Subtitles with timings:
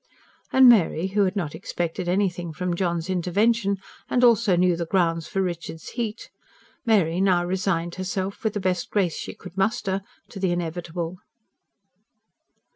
[0.51, 3.77] And Mary, who had not expected anything from John's intervention,
[4.09, 6.31] and also knew the grounds for Richard's heat
[6.87, 11.17] Mary now resigned herself, with the best grace she could muster, to the inevitable.